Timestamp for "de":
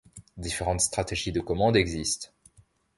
1.31-1.41